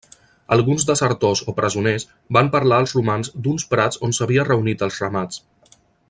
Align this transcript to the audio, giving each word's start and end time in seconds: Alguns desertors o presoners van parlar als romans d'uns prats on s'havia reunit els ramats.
Alguns 0.55 0.85
desertors 0.89 1.43
o 1.53 1.55
presoners 1.59 2.07
van 2.39 2.49
parlar 2.57 2.81
als 2.83 2.97
romans 2.99 3.31
d'uns 3.47 3.67
prats 3.75 4.03
on 4.09 4.19
s'havia 4.19 4.47
reunit 4.51 4.87
els 4.89 4.99
ramats. 5.05 5.43